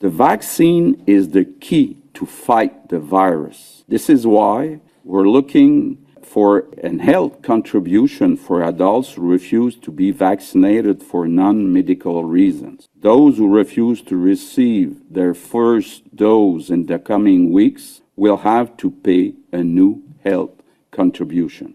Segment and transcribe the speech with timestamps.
[0.00, 3.84] The vaccine is the key to fight the virus.
[3.88, 10.10] This is why we're looking for an health contribution for adults who refuse to be
[10.10, 12.88] vaccinated for non medical reasons.
[13.00, 18.90] Those who refuse to receive their first dose in the coming weeks will have to
[18.90, 20.50] pay a new health
[20.90, 21.74] contribution.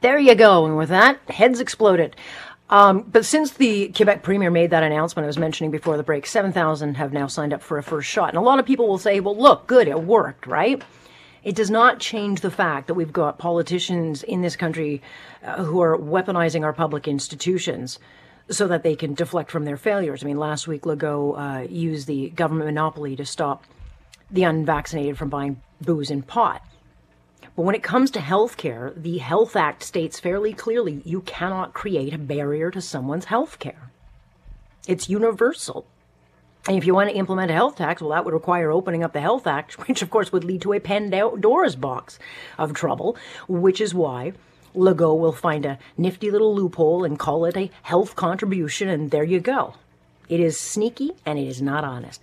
[0.00, 0.64] There you go.
[0.64, 2.16] And with that, heads exploded.
[2.70, 6.24] Um, but since the Quebec Premier made that announcement I was mentioning before the break,
[6.24, 8.28] 7,000 have now signed up for a first shot.
[8.28, 10.80] And a lot of people will say, well, look, good, it worked, right?
[11.42, 15.02] It does not change the fact that we've got politicians in this country
[15.44, 17.98] uh, who are weaponizing our public institutions
[18.50, 20.22] so that they can deflect from their failures.
[20.22, 23.64] I mean, last week, Legault uh, used the government monopoly to stop
[24.30, 26.62] the unvaccinated from buying booze and pot.
[27.56, 31.74] But when it comes to health care, the Health Act states fairly clearly you cannot
[31.74, 33.90] create a barrier to someone's health care.
[34.86, 35.86] It's universal.
[36.68, 39.12] And if you want to implement a health tax, well, that would require opening up
[39.12, 42.18] the Health Act, which of course would lead to a Pandora's box
[42.58, 43.16] of trouble,
[43.48, 44.32] which is why
[44.74, 49.24] Legault will find a nifty little loophole and call it a health contribution, and there
[49.24, 49.74] you go.
[50.30, 52.22] It is sneaky and it is not honest.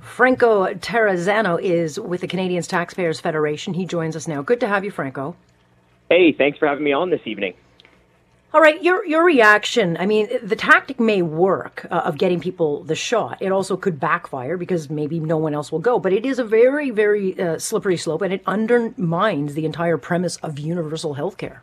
[0.00, 3.74] Franco Terrazzano is with the Canadians Taxpayers Federation.
[3.74, 4.40] He joins us now.
[4.40, 5.36] Good to have you, Franco.
[6.08, 7.54] Hey, thanks for having me on this evening.
[8.54, 9.96] All right, your your reaction.
[9.98, 13.38] I mean, the tactic may work uh, of getting people the shot.
[13.40, 15.98] It also could backfire because maybe no one else will go.
[15.98, 20.36] But it is a very, very uh, slippery slope, and it undermines the entire premise
[20.36, 21.62] of universal health care.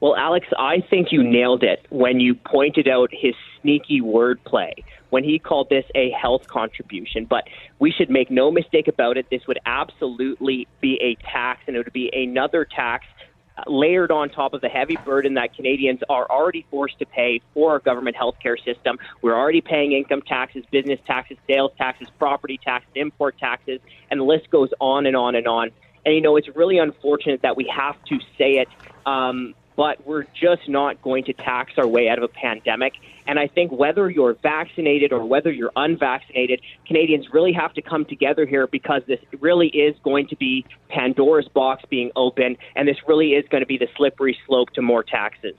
[0.00, 5.24] Well, Alex, I think you nailed it when you pointed out his sneaky wordplay when
[5.24, 7.24] he called this a health contribution.
[7.24, 7.44] But
[7.78, 9.26] we should make no mistake about it.
[9.30, 13.06] This would absolutely be a tax, and it would be another tax
[13.66, 17.70] layered on top of the heavy burden that Canadians are already forced to pay for
[17.70, 18.98] our government healthcare system.
[19.22, 24.24] We're already paying income taxes, business taxes, sales taxes, property taxes, import taxes, and the
[24.24, 25.70] list goes on and on and on.
[26.04, 28.68] And you know, it's really unfortunate that we have to say it.
[29.06, 32.94] Um, but we're just not going to tax our way out of a pandemic.
[33.26, 38.04] And I think whether you're vaccinated or whether you're unvaccinated, Canadians really have to come
[38.04, 42.98] together here because this really is going to be Pandora's box being open, and this
[43.06, 45.54] really is going to be the slippery slope to more taxes.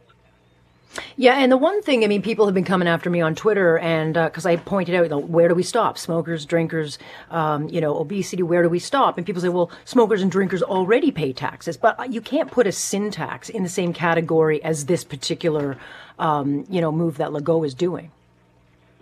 [1.18, 3.78] Yeah, and the one thing, I mean, people have been coming after me on Twitter,
[3.80, 5.98] and because uh, I pointed out, you know, where do we stop?
[5.98, 6.98] Smokers, drinkers,
[7.32, 9.18] um, you know, obesity, where do we stop?
[9.18, 12.72] And people say, well, smokers and drinkers already pay taxes, but you can't put a
[12.72, 15.78] sin tax in the same category as this particular,
[16.20, 18.12] um, you know, move that Legault is doing.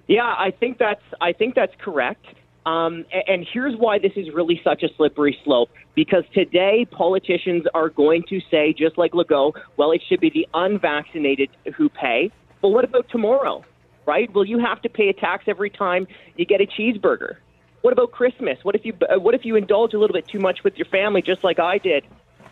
[0.07, 2.25] Yeah, I think that's I think that's correct.
[2.65, 5.69] Um, and here's why this is really such a slippery slope.
[5.95, 10.47] Because today, politicians are going to say, just like Legault, well, it should be the
[10.53, 12.31] unvaccinated who pay.
[12.61, 13.63] But what about tomorrow,
[14.05, 14.33] right?
[14.33, 16.07] Will you have to pay a tax every time
[16.37, 17.35] you get a cheeseburger?
[17.81, 18.57] What about Christmas?
[18.63, 20.85] What if you uh, what if you indulge a little bit too much with your
[20.85, 22.05] family, just like I did,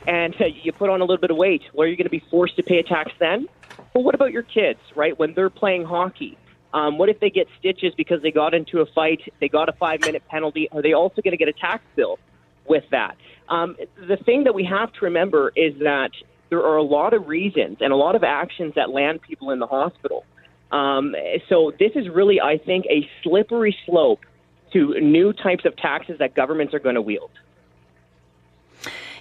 [0.05, 1.61] and uh, you put on a little bit of weight?
[1.73, 3.47] Well, are you going to be forced to pay a tax then?
[3.93, 5.17] But what about your kids, right?
[5.17, 6.37] When they're playing hockey,
[6.73, 9.21] um, what if they get stitches because they got into a fight?
[9.39, 10.69] They got a five minute penalty.
[10.71, 12.19] Are they also going to get a tax bill
[12.65, 13.17] with that?
[13.49, 13.75] Um,
[14.07, 16.11] the thing that we have to remember is that
[16.49, 19.59] there are a lot of reasons and a lot of actions that land people in
[19.59, 20.25] the hospital.
[20.71, 21.15] Um,
[21.49, 24.21] so this is really, I think, a slippery slope
[24.73, 27.31] to new types of taxes that governments are going to wield.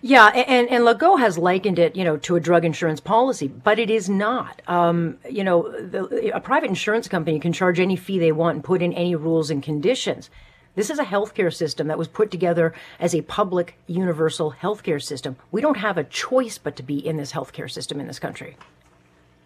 [0.03, 3.79] Yeah, and and Legault has likened it, you know, to a drug insurance policy, but
[3.79, 4.63] it is not.
[4.67, 8.65] Um, you know, the, a private insurance company can charge any fee they want and
[8.65, 10.31] put in any rules and conditions.
[10.75, 15.37] This is a healthcare system that was put together as a public universal healthcare system.
[15.51, 18.57] We don't have a choice but to be in this healthcare system in this country.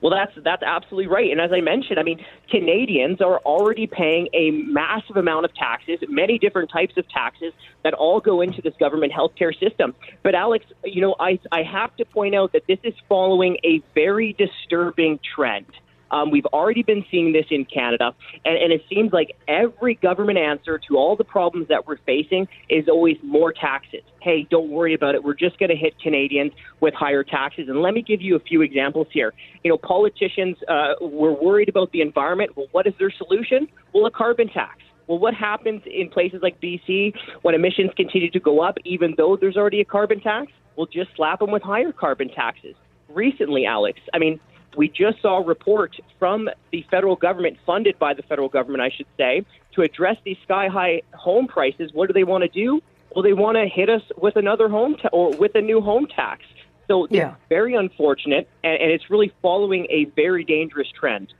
[0.04, 1.30] Well, that's that's absolutely right.
[1.30, 5.98] And as I mentioned, I mean, Canadians are already paying a massive amount of taxes,
[6.10, 7.54] many different types of taxes
[7.84, 9.94] that all go into this government healthcare system.
[10.22, 13.80] But Alex, you know, I I have to point out that this is following a
[13.94, 15.64] very disturbing trend.
[16.10, 20.38] Um, we've already been seeing this in Canada, and, and it seems like every government
[20.38, 24.02] answer to all the problems that we're facing is always more taxes.
[24.20, 25.24] Hey, don't worry about it.
[25.24, 27.68] We're just going to hit Canadians with higher taxes.
[27.68, 29.32] And let me give you a few examples here.
[29.62, 32.56] You know, politicians uh, were worried about the environment.
[32.56, 33.68] Well, what is their solution?
[33.92, 34.78] Well, a carbon tax.
[35.06, 39.36] Well, what happens in places like BC when emissions continue to go up, even though
[39.38, 40.50] there's already a carbon tax?
[40.76, 42.74] We'll just slap them with higher carbon taxes.
[43.08, 44.40] Recently, Alex, I mean,
[44.76, 48.90] we just saw a report from the federal government, funded by the federal government, I
[48.90, 49.44] should say,
[49.74, 51.90] to address these sky high home prices.
[51.92, 52.80] What do they want to do?
[53.14, 56.06] Well, they want to hit us with another home ta- or with a new home
[56.06, 56.44] tax.
[56.88, 57.30] So yeah.
[57.30, 61.32] it's very unfortunate, and, and it's really following a very dangerous trend.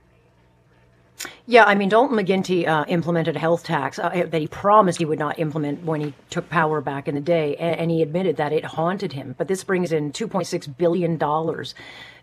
[1.47, 5.05] Yeah, I mean, Dalton McGuinty uh, implemented a health tax uh, that he promised he
[5.05, 8.37] would not implement when he took power back in the day, and, and he admitted
[8.37, 9.35] that it haunted him.
[9.37, 11.17] But this brings in $2.6 billion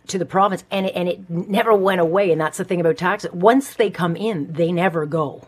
[0.09, 2.33] to the province, and it, and it never went away.
[2.33, 3.31] And that's the thing about taxes.
[3.33, 5.47] Once they come in, they never go.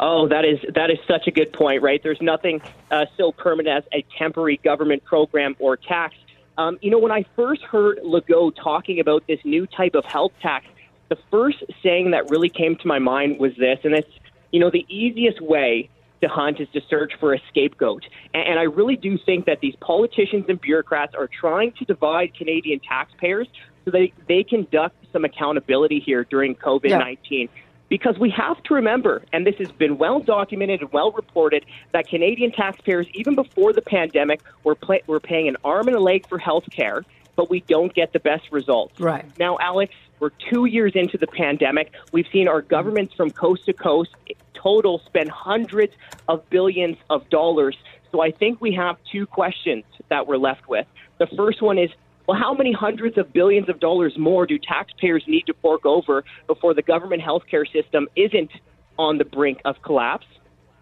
[0.00, 2.00] Oh, that is that is such a good point, right?
[2.02, 6.14] There's nothing uh, so permanent as a temporary government program or tax.
[6.56, 10.32] Um, you know, when I first heard Legault talking about this new type of health
[10.40, 10.66] tax,
[11.08, 14.10] the first saying that really came to my mind was this, and it's,
[14.52, 15.88] you know, the easiest way
[16.20, 18.04] to hunt is to search for a scapegoat.
[18.34, 22.34] And, and I really do think that these politicians and bureaucrats are trying to divide
[22.34, 23.48] Canadian taxpayers
[23.84, 27.40] so that they can duck some accountability here during COVID 19.
[27.40, 27.62] Yeah.
[27.88, 32.06] Because we have to remember, and this has been well documented and well reported, that
[32.06, 36.28] Canadian taxpayers, even before the pandemic, were, play, were paying an arm and a leg
[36.28, 39.00] for health care, but we don't get the best results.
[39.00, 39.24] Right.
[39.38, 41.92] Now, Alex, we're two years into the pandemic.
[42.12, 44.10] We've seen our governments from coast to coast
[44.54, 45.92] total spend hundreds
[46.28, 47.76] of billions of dollars.
[48.10, 50.86] So I think we have two questions that we're left with.
[51.18, 51.90] The first one is
[52.26, 56.24] well, how many hundreds of billions of dollars more do taxpayers need to fork over
[56.46, 58.50] before the government healthcare system isn't
[58.98, 60.26] on the brink of collapse?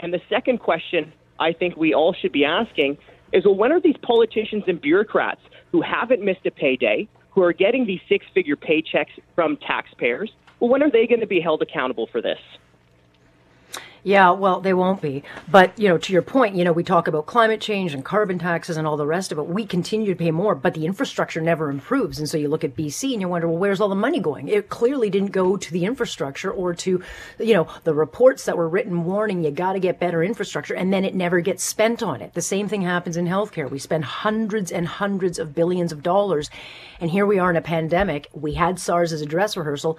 [0.01, 2.99] And the second question I think we all should be asking
[3.33, 5.41] is well, when are these politicians and bureaucrats
[5.71, 10.71] who haven't missed a payday, who are getting these six figure paychecks from taxpayers, well,
[10.71, 12.39] when are they going to be held accountable for this?
[14.07, 15.25] Yeah, well, they won't be.
[15.51, 18.39] But, you know, to your point, you know, we talk about climate change and carbon
[18.39, 19.49] taxes and all the rest of it.
[19.49, 22.21] We continue to pay more, but the infrastructure never improves.
[22.21, 24.47] And so you look at BC and you wonder, well, where's all the money going?
[24.47, 27.03] It clearly didn't go to the infrastructure or to,
[27.41, 30.93] you know, the reports that were written warning you got to get better infrastructure, and
[30.93, 32.33] then it never gets spent on it.
[32.33, 33.69] The same thing happens in healthcare.
[33.69, 36.49] We spend hundreds and hundreds of billions of dollars.
[37.01, 38.29] And here we are in a pandemic.
[38.33, 39.99] We had SARS as a dress rehearsal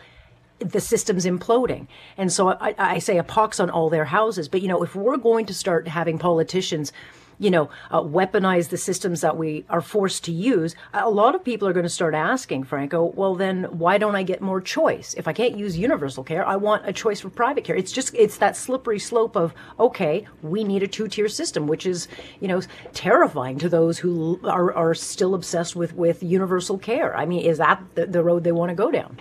[0.59, 1.87] the system's imploding.
[2.17, 4.47] And so I, I, say a pox on all their houses.
[4.47, 6.91] But, you know, if we're going to start having politicians,
[7.39, 11.43] you know, uh, weaponize the systems that we are forced to use, a lot of
[11.43, 15.13] people are going to start asking, Franco, well, then why don't I get more choice?
[15.15, 17.75] If I can't use universal care, I want a choice for private care.
[17.75, 21.85] It's just, it's that slippery slope of, okay, we need a two tier system, which
[21.85, 22.07] is,
[22.39, 22.61] you know,
[22.93, 27.15] terrifying to those who are, are still obsessed with, with universal care.
[27.15, 29.19] I mean, is that the, the road they want to go down?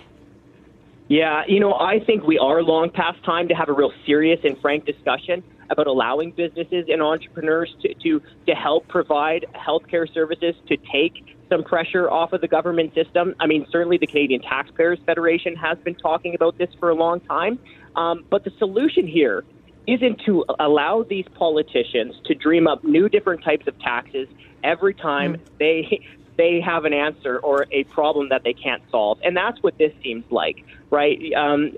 [1.09, 4.39] Yeah, you know, I think we are long past time to have a real serious
[4.43, 10.55] and frank discussion about allowing businesses and entrepreneurs to, to, to help provide healthcare services
[10.67, 13.35] to take some pressure off of the government system.
[13.39, 17.21] I mean, certainly the Canadian Taxpayers Federation has been talking about this for a long
[17.21, 17.59] time.
[17.95, 19.45] Um, but the solution here
[19.87, 24.27] isn't to allow these politicians to dream up new different types of taxes
[24.63, 25.39] every time mm.
[25.57, 26.05] they
[26.37, 29.19] they have an answer or a problem that they can't solve.
[29.23, 31.19] And that's what this seems like, right?
[31.33, 31.71] Um,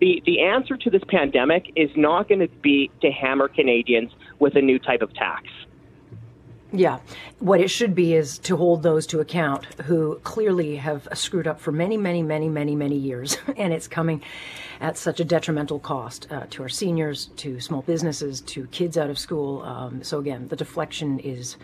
[0.00, 4.56] the, the answer to this pandemic is not going to be to hammer Canadians with
[4.56, 5.48] a new type of tax.
[6.70, 6.98] Yeah.
[7.38, 11.60] What it should be is to hold those to account who clearly have screwed up
[11.60, 13.38] for many, many, many, many, many years.
[13.56, 14.22] and it's coming
[14.80, 19.08] at such a detrimental cost uh, to our seniors, to small businesses, to kids out
[19.08, 19.62] of school.
[19.62, 21.56] Um, so, again, the deflection is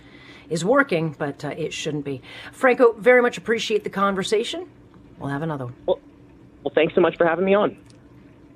[0.49, 2.23] is working, but uh, it shouldn't be.
[2.53, 4.69] Franco, very much appreciate the conversation.
[5.19, 5.75] We'll have another one.
[5.87, 6.01] Well,
[6.63, 7.77] well thanks so much for having me on.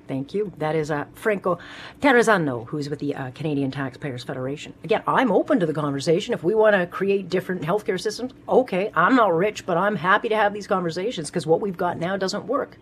[0.09, 0.51] Thank you.
[0.57, 1.59] That is uh, Franco
[2.01, 4.73] Terrazzano, who's with the uh, Canadian Taxpayers Federation.
[4.83, 6.33] Again, I'm open to the conversation.
[6.33, 8.91] If we want to create different healthcare systems, okay.
[8.95, 12.17] I'm not rich, but I'm happy to have these conversations because what we've got now
[12.17, 12.79] doesn't work.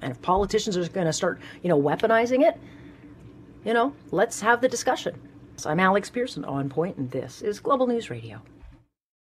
[0.00, 2.58] And if politicians are going to start, you know, weaponizing it,
[3.66, 5.20] you know, let's have the discussion.
[5.66, 8.42] I'm Alex Pierson on point, and this is Global News Radio.